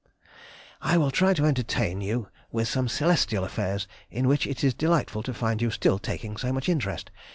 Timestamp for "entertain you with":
1.45-2.67